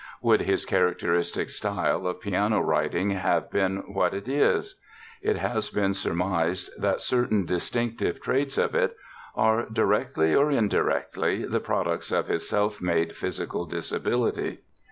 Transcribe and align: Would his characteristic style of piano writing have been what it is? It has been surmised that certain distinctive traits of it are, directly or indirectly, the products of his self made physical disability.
Would 0.23 0.41
his 0.41 0.65
characteristic 0.65 1.51
style 1.51 2.07
of 2.07 2.21
piano 2.21 2.59
writing 2.59 3.11
have 3.11 3.51
been 3.51 3.83
what 3.93 4.15
it 4.15 4.27
is? 4.27 4.79
It 5.21 5.35
has 5.35 5.69
been 5.69 5.93
surmised 5.93 6.71
that 6.81 7.01
certain 7.01 7.45
distinctive 7.45 8.19
traits 8.19 8.57
of 8.57 8.73
it 8.73 8.97
are, 9.35 9.67
directly 9.71 10.33
or 10.33 10.49
indirectly, 10.49 11.45
the 11.45 11.59
products 11.59 12.11
of 12.11 12.25
his 12.25 12.49
self 12.49 12.81
made 12.81 13.15
physical 13.15 13.67
disability. 13.67 14.61